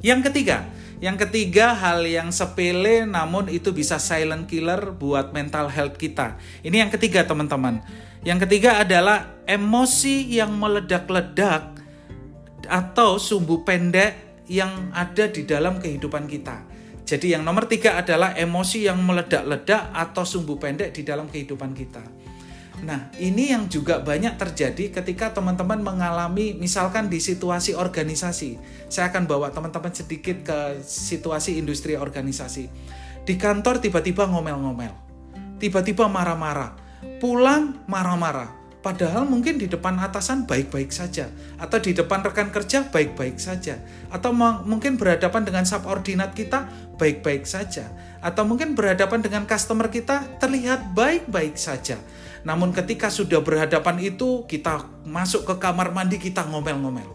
Yang 0.00 0.30
ketiga, 0.30 0.64
yang 0.96 1.20
ketiga 1.20 1.76
hal 1.76 2.08
yang 2.08 2.32
sepele 2.32 3.04
namun 3.04 3.52
itu 3.52 3.68
bisa 3.76 4.00
silent 4.00 4.48
killer 4.48 4.96
buat 4.96 5.32
mental 5.36 5.68
health 5.68 6.00
kita. 6.00 6.40
Ini 6.64 6.88
yang 6.88 6.90
ketiga 6.92 7.28
teman-teman. 7.28 7.84
Yang 8.24 8.48
ketiga 8.48 8.80
adalah 8.80 9.44
emosi 9.44 10.24
yang 10.32 10.56
meledak-ledak 10.56 11.76
atau 12.66 13.20
sumbu 13.20 13.62
pendek 13.62 14.42
yang 14.48 14.90
ada 14.96 15.28
di 15.28 15.44
dalam 15.44 15.78
kehidupan 15.78 16.26
kita. 16.26 16.64
Jadi 17.06 17.38
yang 17.38 17.46
nomor 17.46 17.70
tiga 17.70 18.02
adalah 18.02 18.34
emosi 18.34 18.90
yang 18.90 18.98
meledak-ledak 18.98 19.94
atau 19.94 20.26
sumbu 20.26 20.58
pendek 20.58 20.90
di 20.90 21.06
dalam 21.06 21.30
kehidupan 21.30 21.70
kita. 21.70 22.02
Nah, 22.84 23.08
ini 23.16 23.56
yang 23.56 23.72
juga 23.72 24.04
banyak 24.04 24.36
terjadi 24.36 24.92
ketika 25.00 25.32
teman-teman 25.32 25.80
mengalami 25.80 26.52
misalkan 26.60 27.08
di 27.08 27.24
situasi 27.24 27.72
organisasi. 27.72 28.60
Saya 28.92 29.08
akan 29.08 29.24
bawa 29.24 29.48
teman-teman 29.48 29.96
sedikit 29.96 30.44
ke 30.44 30.58
situasi 30.84 31.56
industri 31.56 31.96
organisasi. 31.96 32.68
Di 33.24 33.34
kantor 33.40 33.80
tiba-tiba 33.80 34.28
ngomel-ngomel. 34.28 34.92
Tiba-tiba 35.56 36.04
marah-marah. 36.04 36.76
Pulang 37.16 37.80
marah-marah. 37.88 38.66
Padahal 38.84 39.26
mungkin 39.26 39.58
di 39.58 39.66
depan 39.66 39.98
atasan 39.98 40.46
baik-baik 40.46 40.94
saja, 40.94 41.26
atau 41.58 41.82
di 41.82 41.90
depan 41.90 42.22
rekan 42.22 42.54
kerja 42.54 42.86
baik-baik 42.86 43.34
saja, 43.34 43.82
atau 44.14 44.30
mungkin 44.62 44.94
berhadapan 44.94 45.42
dengan 45.42 45.66
subordinat 45.66 46.38
kita 46.38 46.70
baik-baik 46.94 47.50
saja, 47.50 47.90
atau 48.22 48.46
mungkin 48.46 48.78
berhadapan 48.78 49.26
dengan 49.26 49.42
customer 49.42 49.90
kita 49.90 50.38
terlihat 50.38 50.94
baik-baik 50.94 51.58
saja. 51.58 51.98
Namun 52.46 52.70
ketika 52.70 53.10
sudah 53.10 53.42
berhadapan 53.42 53.98
itu, 53.98 54.46
kita 54.46 54.86
masuk 55.02 55.42
ke 55.42 55.54
kamar 55.58 55.90
mandi, 55.90 56.14
kita 56.14 56.46
ngomel-ngomel. 56.46 57.10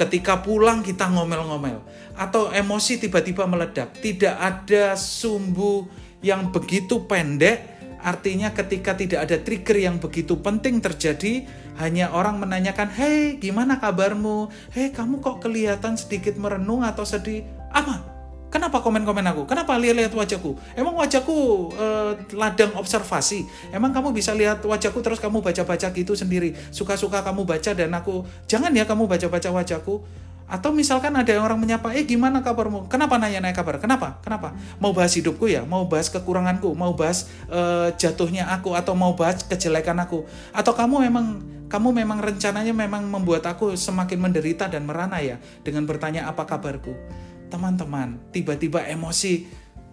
Ketika 0.00 0.40
pulang 0.40 0.80
kita 0.80 1.12
ngomel-ngomel. 1.12 1.84
Atau 2.16 2.48
emosi 2.48 2.96
tiba-tiba 2.96 3.44
meledak. 3.44 3.92
Tidak 4.00 4.32
ada 4.32 4.96
sumbu 4.96 5.84
yang 6.24 6.48
begitu 6.48 7.04
pendek, 7.04 7.76
artinya 8.00 8.48
ketika 8.56 8.96
tidak 8.96 9.28
ada 9.28 9.36
trigger 9.44 9.76
yang 9.76 10.00
begitu 10.00 10.40
penting 10.40 10.80
terjadi, 10.80 11.44
hanya 11.76 12.08
orang 12.16 12.40
menanyakan, 12.40 12.88
Hei 12.96 13.36
gimana 13.36 13.76
kabarmu? 13.76 14.48
Hei 14.72 14.88
kamu 14.88 15.20
kok 15.20 15.44
kelihatan 15.44 16.00
sedikit 16.00 16.40
merenung 16.40 16.80
atau 16.80 17.04
sedih? 17.04 17.44
Aman, 17.76 18.00
Kenapa 18.46 18.78
komen-komen 18.78 19.26
aku? 19.26 19.42
Kenapa 19.50 19.74
lihat-lihat 19.74 20.14
wajahku? 20.14 20.54
Emang 20.78 20.94
wajahku 20.94 21.68
uh, 21.74 22.14
ladang 22.30 22.70
observasi? 22.78 23.42
Emang 23.74 23.90
kamu 23.90 24.14
bisa 24.14 24.30
lihat 24.38 24.62
wajahku 24.62 25.02
terus 25.02 25.18
kamu 25.18 25.42
baca-baca 25.42 25.90
gitu 25.90 26.14
sendiri? 26.14 26.54
Suka-suka 26.70 27.26
kamu 27.26 27.42
baca 27.42 27.74
dan 27.74 27.90
aku 27.90 28.22
jangan 28.46 28.70
ya 28.70 28.86
kamu 28.86 29.10
baca-baca 29.10 29.50
wajahku. 29.50 30.06
Atau 30.46 30.70
misalkan 30.70 31.10
ada 31.18 31.34
orang 31.42 31.58
menyapa, 31.58 31.90
eh 31.90 32.06
gimana 32.06 32.38
kabarmu? 32.38 32.86
Kenapa 32.86 33.18
nanya-nanya 33.18 33.50
kabar? 33.50 33.82
Kenapa? 33.82 34.22
Kenapa? 34.22 34.54
Mau 34.78 34.94
bahas 34.94 35.10
hidupku 35.18 35.50
ya? 35.50 35.66
Mau 35.66 35.90
bahas 35.90 36.06
kekuranganku? 36.06 36.70
Mau 36.78 36.94
bahas 36.94 37.26
uh, 37.50 37.90
jatuhnya 37.98 38.46
aku? 38.54 38.78
Atau 38.78 38.94
mau 38.94 39.18
bahas 39.18 39.42
kejelekan 39.42 39.98
aku? 39.98 40.22
Atau 40.54 40.70
kamu 40.70 41.10
memang 41.10 41.42
kamu 41.66 41.90
memang 41.90 42.22
rencananya 42.22 42.70
memang 42.70 43.10
membuat 43.10 43.42
aku 43.42 43.74
semakin 43.74 44.22
menderita 44.22 44.70
dan 44.70 44.86
merana 44.86 45.18
ya 45.18 45.42
dengan 45.66 45.82
bertanya 45.82 46.30
apa 46.30 46.46
kabarku? 46.46 46.94
Teman-teman, 47.48 48.18
tiba-tiba 48.30 48.84
emosi 48.86 49.46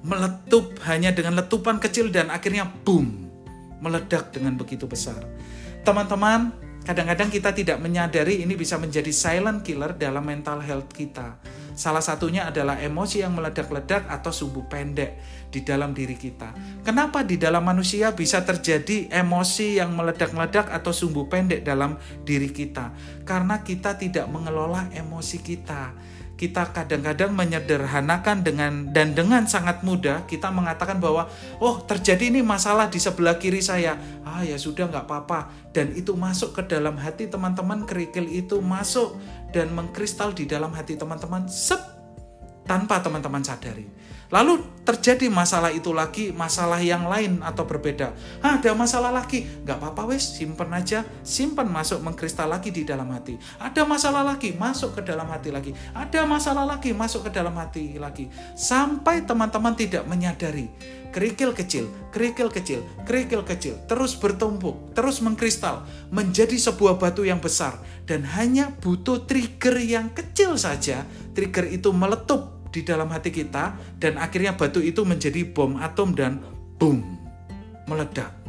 meletup 0.04 0.84
hanya 0.84 1.16
dengan 1.16 1.40
letupan 1.40 1.80
kecil 1.80 2.12
dan 2.12 2.28
akhirnya 2.28 2.68
boom, 2.84 3.08
meledak 3.80 4.36
dengan 4.36 4.60
begitu 4.60 4.84
besar. 4.84 5.24
Teman-teman, 5.88 6.52
kadang-kadang 6.84 7.32
kita 7.32 7.56
tidak 7.56 7.78
menyadari 7.80 8.44
ini 8.44 8.60
bisa 8.60 8.76
menjadi 8.76 9.12
silent 9.16 9.64
killer 9.64 9.96
dalam 9.96 10.24
mental 10.24 10.60
health 10.60 10.92
kita. 10.92 11.40
Salah 11.74 12.06
satunya 12.06 12.46
adalah 12.46 12.78
emosi 12.78 13.26
yang 13.26 13.34
meledak-ledak 13.34 14.06
atau 14.06 14.30
sumbu 14.30 14.70
pendek 14.70 15.18
di 15.50 15.66
dalam 15.66 15.90
diri 15.98 16.14
kita. 16.14 16.54
Kenapa 16.86 17.26
di 17.26 17.42
dalam 17.42 17.66
manusia 17.66 18.14
bisa 18.14 18.46
terjadi 18.46 19.10
emosi 19.10 19.82
yang 19.82 19.98
meledak-ledak 19.98 20.70
atau 20.70 20.94
sumbu 20.94 21.26
pendek 21.26 21.66
dalam 21.66 21.98
diri 22.22 22.54
kita? 22.54 22.94
Karena 23.26 23.66
kita 23.66 23.98
tidak 23.98 24.30
mengelola 24.30 24.86
emosi 24.94 25.38
kita 25.42 26.14
kita 26.44 26.76
kadang-kadang 26.76 27.32
menyederhanakan 27.32 28.44
dengan 28.44 28.92
dan 28.92 29.16
dengan 29.16 29.48
sangat 29.48 29.80
mudah 29.80 30.28
kita 30.28 30.52
mengatakan 30.52 31.00
bahwa 31.00 31.32
oh 31.64 31.80
terjadi 31.88 32.28
ini 32.28 32.44
masalah 32.44 32.92
di 32.92 33.00
sebelah 33.00 33.40
kiri 33.40 33.64
saya. 33.64 33.96
Ah 34.28 34.44
ya 34.44 34.60
sudah 34.60 34.92
nggak 34.92 35.08
apa-apa. 35.08 35.72
Dan 35.72 35.96
itu 35.96 36.12
masuk 36.20 36.52
ke 36.60 36.68
dalam 36.68 37.00
hati 37.00 37.32
teman-teman 37.32 37.88
kerikil 37.88 38.28
itu 38.28 38.60
masuk 38.60 39.16
dan 39.56 39.72
mengkristal 39.72 40.36
di 40.36 40.44
dalam 40.44 40.76
hati 40.76 41.00
teman-teman 41.00 41.48
sep 41.48 41.80
tanpa 42.68 43.00
teman-teman 43.00 43.40
sadari 43.40 43.88
Lalu 44.34 44.66
terjadi 44.82 45.30
masalah 45.30 45.70
itu 45.70 45.94
lagi, 45.94 46.34
masalah 46.34 46.82
yang 46.82 47.06
lain 47.06 47.46
atau 47.46 47.70
berbeda. 47.70 48.18
Ah, 48.42 48.58
ada 48.58 48.74
masalah 48.74 49.14
lagi, 49.14 49.46
nggak 49.62 49.78
apa-apa 49.78 50.10
wes, 50.10 50.26
simpen 50.42 50.74
aja, 50.74 51.06
simpen 51.22 51.70
masuk 51.70 52.02
mengkristal 52.02 52.50
lagi 52.50 52.74
di 52.74 52.82
dalam 52.82 53.14
hati. 53.14 53.38
Ada 53.62 53.86
masalah 53.86 54.26
lagi, 54.26 54.58
masuk 54.58 54.98
ke 54.98 55.02
dalam 55.06 55.30
hati 55.30 55.54
lagi. 55.54 55.72
Ada 55.94 56.26
masalah 56.26 56.66
lagi, 56.66 56.98
masuk 56.98 57.30
ke 57.30 57.32
dalam 57.32 57.54
hati 57.62 58.02
lagi. 58.02 58.26
Sampai 58.58 59.22
teman-teman 59.22 59.78
tidak 59.78 60.04
menyadari. 60.10 60.66
Kerikil 61.14 61.54
kecil, 61.54 61.94
kerikil 62.10 62.50
kecil, 62.50 62.82
kerikil 63.06 63.46
kecil, 63.46 63.78
terus 63.86 64.18
bertumpuk, 64.18 64.98
terus 64.98 65.22
mengkristal, 65.22 65.86
menjadi 66.10 66.58
sebuah 66.58 66.98
batu 66.98 67.22
yang 67.22 67.38
besar, 67.38 67.78
dan 68.10 68.26
hanya 68.34 68.74
butuh 68.82 69.30
trigger 69.30 69.78
yang 69.78 70.10
kecil 70.10 70.58
saja, 70.58 71.06
trigger 71.38 71.70
itu 71.70 71.94
meletup 71.94 72.53
di 72.74 72.82
dalam 72.82 73.06
hati 73.14 73.30
kita 73.30 73.78
dan 74.02 74.18
akhirnya 74.18 74.58
batu 74.58 74.82
itu 74.82 75.06
menjadi 75.06 75.46
bom 75.46 75.78
atom 75.78 76.18
dan 76.18 76.42
boom 76.82 77.06
meledak. 77.86 78.44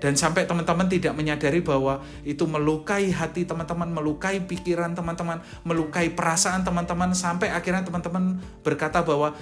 Dan 0.00 0.16
sampai 0.16 0.48
teman-teman 0.48 0.88
tidak 0.88 1.12
menyadari 1.12 1.60
bahwa 1.60 2.00
itu 2.24 2.48
melukai 2.48 3.12
hati 3.12 3.44
teman-teman, 3.44 3.92
melukai 3.92 4.40
pikiran 4.40 4.96
teman-teman, 4.96 5.44
melukai 5.60 6.08
perasaan 6.08 6.64
teman-teman 6.64 7.12
sampai 7.12 7.52
akhirnya 7.52 7.84
teman-teman 7.84 8.40
berkata 8.64 9.04
bahwa 9.04 9.36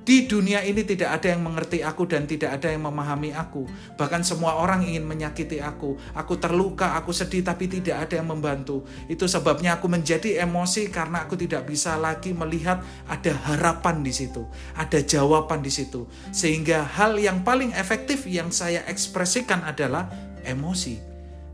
di 0.00 0.24
dunia 0.24 0.64
ini 0.64 0.80
tidak 0.82 1.20
ada 1.20 1.36
yang 1.36 1.44
mengerti 1.44 1.84
aku 1.84 2.08
dan 2.08 2.24
tidak 2.24 2.56
ada 2.56 2.72
yang 2.72 2.88
memahami 2.88 3.36
aku. 3.36 3.68
Bahkan 4.00 4.24
semua 4.24 4.56
orang 4.56 4.82
ingin 4.82 5.04
menyakiti 5.04 5.60
aku. 5.60 5.94
Aku 6.16 6.40
terluka, 6.40 6.96
aku 6.96 7.12
sedih 7.12 7.44
tapi 7.44 7.68
tidak 7.68 8.08
ada 8.08 8.18
yang 8.18 8.32
membantu. 8.32 8.82
Itu 9.06 9.28
sebabnya 9.28 9.76
aku 9.76 9.92
menjadi 9.92 10.40
emosi 10.42 10.88
karena 10.88 11.28
aku 11.28 11.36
tidak 11.36 11.68
bisa 11.68 12.00
lagi 12.00 12.32
melihat 12.32 12.80
ada 13.06 13.32
harapan 13.52 14.00
di 14.00 14.12
situ, 14.12 14.48
ada 14.72 14.98
jawaban 15.04 15.60
di 15.60 15.70
situ. 15.70 16.08
Sehingga 16.32 16.82
hal 16.82 17.20
yang 17.20 17.44
paling 17.44 17.76
efektif 17.76 18.24
yang 18.24 18.48
saya 18.48 18.82
ekspresikan 18.88 19.62
adalah 19.68 20.08
emosi. 20.42 20.96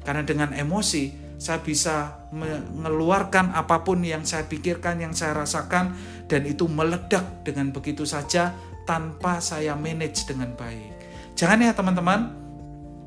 Karena 0.07 0.23
dengan 0.23 0.55
emosi 0.55 1.27
saya 1.37 1.61
bisa 1.61 2.25
mengeluarkan 2.33 3.53
apa 3.53 3.85
pun 3.85 4.01
yang 4.01 4.25
saya 4.25 4.49
pikirkan, 4.49 5.05
yang 5.05 5.13
saya 5.13 5.37
rasakan, 5.37 5.93
dan 6.27 6.43
itu 6.47 6.67
meledak 6.67 7.47
dengan 7.47 7.71
begitu 7.71 8.03
saja 8.03 8.55
tanpa 8.87 9.39
saya 9.43 9.75
manage 9.79 10.27
dengan 10.27 10.55
baik. 10.55 10.95
Jangan 11.39 11.63
ya 11.63 11.73
teman-teman, 11.75 12.21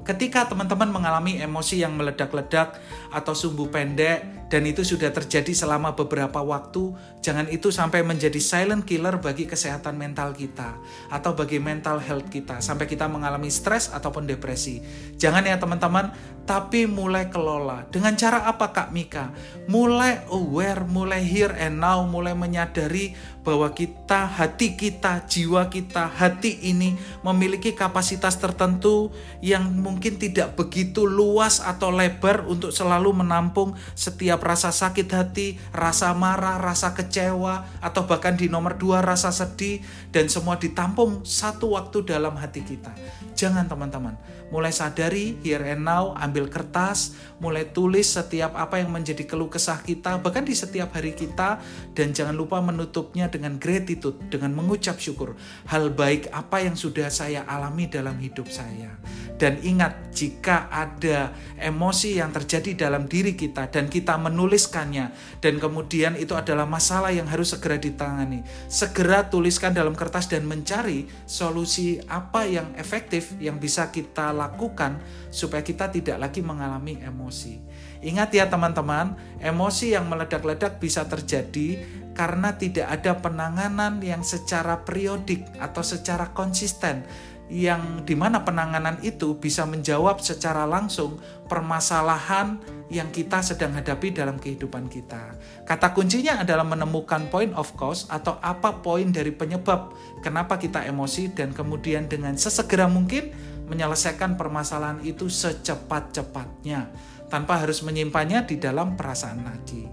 ketika 0.07 0.47
teman-teman 0.47 0.91
mengalami 0.91 1.39
emosi 1.39 1.81
yang 1.83 1.95
meledak-ledak 1.99 2.79
atau 3.11 3.33
sumbu 3.35 3.67
pendek, 3.67 4.38
dan 4.49 4.65
itu 4.65 4.81
sudah 4.81 5.13
terjadi 5.13 5.53
selama 5.53 5.93
beberapa 5.93 6.41
waktu, 6.41 6.97
jangan 7.21 7.45
itu 7.53 7.69
sampai 7.69 8.01
menjadi 8.01 8.41
silent 8.41 8.81
killer 8.81 9.21
bagi 9.21 9.45
kesehatan 9.45 9.93
mental 9.93 10.33
kita 10.33 10.73
atau 11.13 11.37
bagi 11.37 11.61
mental 11.61 12.01
health 12.01 12.33
kita 12.33 12.57
sampai 12.57 12.89
kita 12.89 13.05
mengalami 13.05 13.53
stres 13.53 13.93
ataupun 13.93 14.25
depresi. 14.25 14.81
Jangan 15.21 15.45
ya 15.45 15.61
teman-teman, 15.61 16.09
tapi 16.49 16.89
mulai 16.89 17.29
kelola. 17.29 17.85
Dengan 17.93 18.17
cara 18.17 18.49
apa 18.49 18.73
Kak 18.73 18.89
Mika? 18.89 19.29
Mulai 19.69 20.25
aware, 20.33 20.81
mulai 20.81 21.21
here 21.21 21.53
and 21.53 21.77
now, 21.77 22.01
mulai 22.01 22.33
menyadari 22.33 23.13
bahwa 23.45 23.69
kita, 23.71 24.25
hati 24.25 24.73
kita, 24.73 25.29
jiwa 25.29 25.69
kita, 25.69 26.09
hati 26.09 26.57
ini 26.65 26.97
memiliki 27.21 27.77
kapasitas 27.77 28.37
tertentu 28.41 29.13
yang 29.45 29.69
mungkin 29.77 30.17
tidak 30.17 30.57
begitu 30.57 31.05
luas 31.05 31.61
atau 31.61 31.93
lebar 31.93 32.45
untuk 32.49 32.73
selalu 32.73 33.21
menampung 33.21 33.77
setiap 33.93 34.38
terhadap 34.39 34.55
rasa 34.55 34.71
sakit 34.71 35.07
hati, 35.11 35.59
rasa 35.75 36.15
marah, 36.15 36.55
rasa 36.63 36.95
kecewa, 36.95 37.67
atau 37.83 38.07
bahkan 38.07 38.39
di 38.39 38.47
nomor 38.47 38.79
dua 38.79 39.03
rasa 39.03 39.35
sedih, 39.35 39.83
dan 40.15 40.31
semua 40.31 40.55
ditampung 40.55 41.27
satu 41.27 41.75
waktu 41.75 42.07
dalam 42.07 42.39
hati 42.39 42.63
kita. 42.63 42.95
Jangan 43.35 43.67
teman-teman, 43.67 44.15
mulai 44.47 44.71
sadari 44.71 45.35
here 45.43 45.63
and 45.67 45.83
now, 45.83 46.15
ambil 46.15 46.47
kertas, 46.47 47.19
mulai 47.43 47.67
tulis 47.67 48.07
setiap 48.07 48.55
apa 48.55 48.79
yang 48.79 48.95
menjadi 48.95 49.27
keluh 49.27 49.51
kesah 49.51 49.83
kita, 49.83 50.23
bahkan 50.23 50.47
di 50.47 50.55
setiap 50.55 50.95
hari 50.95 51.11
kita, 51.11 51.59
dan 51.91 52.15
jangan 52.15 52.35
lupa 52.35 52.63
menutupnya 52.63 53.27
dengan 53.27 53.59
gratitude, 53.59 54.15
dengan 54.31 54.55
mengucap 54.55 54.95
syukur. 55.03 55.35
Hal 55.67 55.91
baik 55.91 56.31
apa 56.31 56.63
yang 56.63 56.79
sudah 56.79 57.11
saya 57.11 57.43
alami 57.43 57.91
dalam 57.91 58.15
hidup 58.23 58.47
saya. 58.47 58.95
Dan 59.39 59.55
ingat, 59.63 60.11
jika 60.11 60.67
ada 60.67 61.31
emosi 61.55 62.19
yang 62.19 62.35
terjadi 62.35 62.75
dalam 62.75 63.07
diri 63.07 63.39
kita 63.39 63.71
dan 63.71 63.87
kita 63.87 64.19
menuliskannya, 64.29 65.11
dan 65.41 65.57
kemudian 65.57 66.13
itu 66.15 66.37
adalah 66.37 66.69
masalah 66.69 67.09
yang 67.09 67.25
harus 67.25 67.51
segera 67.57 67.81
ditangani, 67.81 68.45
segera 68.69 69.25
tuliskan 69.27 69.73
dalam 69.73 69.97
kertas 69.97 70.29
dan 70.29 70.45
mencari 70.45 71.09
solusi 71.25 71.97
apa 72.05 72.45
yang 72.45 72.71
efektif 72.77 73.33
yang 73.41 73.57
bisa 73.57 73.89
kita 73.89 74.29
lakukan 74.29 75.01
supaya 75.33 75.65
kita 75.65 75.89
tidak 75.89 76.21
lagi 76.21 76.45
mengalami 76.45 77.01
emosi. 77.01 77.59
Ingat 77.99 78.29
ya 78.31 78.47
teman-teman, 78.47 79.17
emosi 79.43 79.91
yang 79.91 80.07
meledak-ledak 80.07 80.79
bisa 80.79 81.03
terjadi 81.03 81.83
karena 82.15 82.55
tidak 82.55 82.87
ada 82.87 83.15
penanganan 83.19 83.99
yang 83.99 84.23
secara 84.23 84.83
periodik 84.83 85.43
atau 85.59 85.83
secara 85.83 86.31
konsisten 86.35 87.03
yang 87.49 88.05
di 88.05 88.13
mana 88.13 88.45
penanganan 88.45 89.01
itu 89.01 89.33
bisa 89.41 89.65
menjawab 89.65 90.21
secara 90.21 90.69
langsung 90.69 91.17
permasalahan 91.49 92.61
yang 92.93 93.09
kita 93.09 93.41
sedang 93.41 93.73
hadapi 93.73 94.13
dalam 94.13 94.37
kehidupan 94.37 94.85
kita. 94.85 95.33
Kata 95.65 95.93
kuncinya 95.97 96.45
adalah 96.45 96.61
menemukan 96.61 97.25
point 97.33 97.49
of 97.57 97.73
cause 97.73 98.05
atau 98.09 98.37
apa 98.45 98.85
poin 98.85 99.09
dari 99.09 99.33
penyebab 99.33 99.97
kenapa 100.21 100.61
kita 100.61 100.85
emosi 100.85 101.33
dan 101.33 101.49
kemudian 101.49 102.05
dengan 102.05 102.37
sesegera 102.37 102.85
mungkin 102.85 103.33
menyelesaikan 103.65 104.37
permasalahan 104.37 105.01
itu 105.01 105.29
secepat-cepatnya 105.29 106.89
tanpa 107.29 107.61
harus 107.61 107.81
menyimpannya 107.85 108.45
di 108.45 108.61
dalam 108.61 108.93
perasaan 108.93 109.45
lagi. 109.45 109.85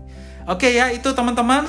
Oke 0.49 0.73
ya, 0.73 0.93
itu 0.93 1.13
teman-teman 1.13 1.69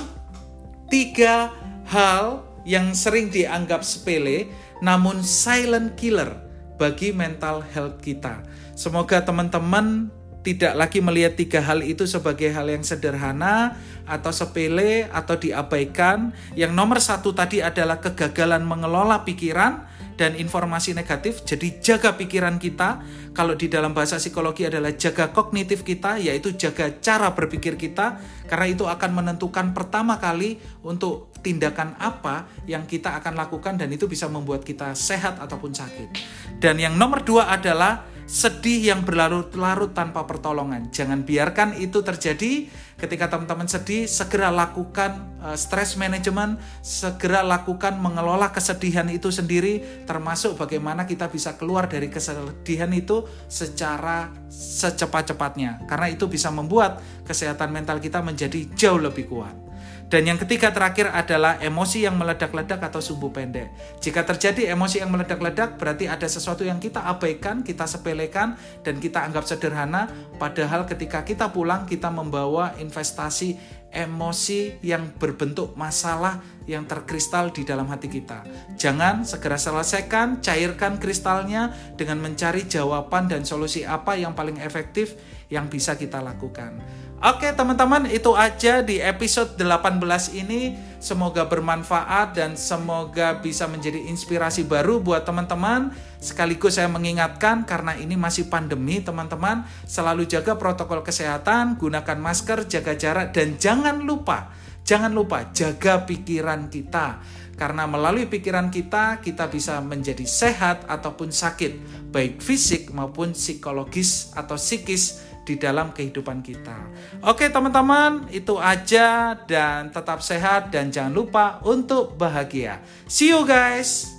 tiga 0.87 1.51
hal 1.87 2.47
yang 2.67 2.91
sering 2.91 3.31
dianggap 3.31 3.83
sepele 3.83 4.51
namun 4.83 5.25
silent 5.25 5.97
killer 5.97 6.37
bagi 6.77 7.11
mental 7.11 7.65
health 7.73 7.99
kita. 8.01 8.45
Semoga 8.77 9.25
teman-teman 9.25 10.13
tidak 10.45 10.79
lagi 10.79 11.03
melihat 11.03 11.35
tiga 11.35 11.59
hal 11.59 11.83
itu 11.83 12.07
sebagai 12.07 12.47
hal 12.55 12.71
yang 12.71 12.79
sederhana 12.79 13.75
atau 14.07 14.31
sepele 14.31 15.09
atau 15.11 15.35
diabaikan. 15.35 16.31
Yang 16.55 16.71
nomor 16.71 17.03
satu 17.03 17.35
tadi 17.35 17.59
adalah 17.59 17.99
kegagalan 17.99 18.63
mengelola 18.63 19.27
pikiran 19.27 19.83
dan 20.17 20.33
informasi 20.33 20.97
negatif. 20.97 21.45
Jadi 21.45 21.79
jaga 21.79 22.17
pikiran 22.17 22.57
kita. 22.57 23.05
Kalau 23.31 23.53
di 23.53 23.69
dalam 23.69 23.93
bahasa 23.93 24.17
psikologi 24.17 24.65
adalah 24.65 24.91
jaga 24.97 25.29
kognitif 25.29 25.85
kita, 25.85 26.17
yaitu 26.17 26.57
jaga 26.57 26.89
cara 26.97 27.31
berpikir 27.31 27.77
kita. 27.77 28.17
Karena 28.49 28.67
itu 28.67 28.89
akan 28.89 29.11
menentukan 29.13 29.71
pertama 29.77 30.17
kali 30.17 30.57
untuk 30.81 31.31
tindakan 31.45 31.95
apa 32.01 32.49
yang 32.65 32.89
kita 32.89 33.15
akan 33.21 33.37
lakukan 33.37 33.77
dan 33.77 33.87
itu 33.93 34.09
bisa 34.09 34.25
membuat 34.27 34.65
kita 34.65 34.91
sehat 34.97 35.37
ataupun 35.37 35.71
sakit. 35.71 36.09
Dan 36.57 36.81
yang 36.81 36.97
nomor 36.97 37.21
dua 37.21 37.53
adalah 37.53 38.16
sedih 38.27 38.91
yang 38.91 39.07
berlarut-larut 39.07 39.95
tanpa 39.95 40.27
pertolongan. 40.27 40.91
Jangan 40.91 41.23
biarkan 41.23 41.79
itu 41.79 42.03
terjadi 42.03 42.67
ketika 42.99 43.31
teman-teman 43.31 43.71
sedih, 43.71 44.03
segera 44.03 44.51
lakukan 44.51 45.39
uh, 45.39 45.55
stress 45.55 45.95
management, 45.95 46.59
segera 46.83 47.39
lakukan 47.41 47.95
mengelola 47.95 48.51
kesedihan 48.51 49.07
itu 49.07 49.31
sendiri, 49.31 50.03
termasuk 50.03 50.59
bagaimana 50.59 51.07
kita 51.07 51.31
bisa 51.31 51.55
keluar 51.55 51.87
dari 51.87 52.11
kesedihan 52.11 52.91
itu 52.91 53.23
secara 53.47 54.27
secepat-cepatnya. 54.51 55.87
Karena 55.87 56.11
itu 56.11 56.27
bisa 56.27 56.51
membuat 56.51 56.99
kesehatan 57.23 57.71
mental 57.71 58.03
kita 58.03 58.19
menjadi 58.19 58.67
jauh 58.75 58.99
lebih 58.99 59.29
kuat. 59.31 59.66
Dan 60.07 60.23
yang 60.23 60.39
ketiga 60.39 60.71
terakhir 60.71 61.11
adalah 61.11 61.59
emosi 61.59 62.07
yang 62.07 62.15
meledak-ledak 62.15 62.79
atau 62.79 63.03
sumbu 63.03 63.27
pendek. 63.27 63.67
Jika 63.99 64.23
terjadi 64.23 64.71
emosi 64.71 65.03
yang 65.03 65.11
meledak-ledak, 65.11 65.75
berarti 65.75 66.07
ada 66.07 66.23
sesuatu 66.23 66.63
yang 66.63 66.79
kita 66.79 67.03
abaikan, 67.03 67.59
kita 67.59 67.83
sepelekan, 67.83 68.55
dan 68.87 69.03
kita 69.03 69.27
anggap 69.27 69.43
sederhana. 69.43 70.07
Padahal 70.39 70.87
ketika 70.87 71.27
kita 71.27 71.51
pulang, 71.51 71.83
kita 71.83 72.07
membawa 72.07 72.71
investasi 72.79 73.59
emosi 73.91 74.83
yang 74.83 75.11
berbentuk 75.15 75.75
masalah 75.75 76.43
yang 76.67 76.83
terkristal 76.87 77.51
di 77.51 77.63
dalam 77.63 77.87
hati 77.87 78.11
kita. 78.11 78.43
Jangan 78.75 79.23
segera 79.23 79.55
selesaikan, 79.55 80.43
cairkan 80.43 80.99
kristalnya 80.99 81.71
dengan 81.95 82.19
mencari 82.19 82.67
jawaban 82.67 83.31
dan 83.31 83.47
solusi 83.47 83.87
apa 83.87 84.19
yang 84.19 84.35
paling 84.35 84.59
efektif 84.59 85.15
yang 85.47 85.71
bisa 85.71 85.95
kita 85.95 86.19
lakukan. 86.19 86.83
Oke 87.17 87.49
teman-teman 87.49 88.05
itu 88.13 88.37
aja 88.37 88.85
di 88.85 89.01
episode 89.01 89.57
18 89.57 90.37
ini. 90.37 90.77
Semoga 91.01 91.49
bermanfaat 91.49 92.37
dan 92.37 92.53
semoga 92.53 93.41
bisa 93.41 93.65
menjadi 93.65 94.05
inspirasi 94.05 94.61
baru 94.69 95.01
buat 95.01 95.25
teman-teman. 95.25 95.97
Sekaligus 96.21 96.77
saya 96.77 96.85
mengingatkan 96.85 97.65
karena 97.65 97.97
ini 97.97 98.13
masih 98.17 98.49
pandemi 98.49 99.01
teman-teman 99.01 99.65
Selalu 99.85 100.29
jaga 100.29 100.57
protokol 100.61 101.01
kesehatan, 101.01 101.77
gunakan 101.77 102.17
masker, 102.17 102.65
jaga 102.65 102.97
jarak 102.97 103.33
Dan 103.33 103.57
jangan 103.57 104.01
lupa, 104.01 104.53
jangan 104.85 105.09
lupa 105.09 105.49
jaga 105.57 106.05
pikiran 106.05 106.69
kita. 106.69 107.17
Karena 107.57 107.89
melalui 107.89 108.29
pikiran 108.29 108.69
kita, 108.69 109.17
kita 109.25 109.49
bisa 109.49 109.81
menjadi 109.81 110.21
sehat 110.21 110.85
ataupun 110.85 111.33
sakit, 111.33 112.05
baik 112.13 112.45
fisik 112.45 112.93
maupun 112.93 113.33
psikologis 113.33 114.29
atau 114.37 114.61
psikis 114.61 115.26
di 115.47 115.55
dalam 115.55 115.95
kehidupan 115.95 116.43
kita. 116.43 116.75
Oke, 117.23 117.47
teman-teman, 117.47 118.27
itu 118.35 118.59
aja 118.59 119.39
dan 119.47 119.87
tetap 119.87 120.19
sehat 120.19 120.67
dan 120.75 120.91
jangan 120.91 121.15
lupa 121.15 121.63
untuk 121.63 122.19
bahagia. 122.19 122.83
See 123.07 123.31
you 123.31 123.47
guys. 123.47 124.11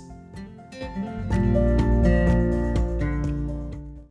thank 0.79 0.95
you 0.95 1.18